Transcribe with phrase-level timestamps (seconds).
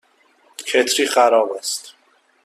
[0.57, 1.93] کتری خراب است.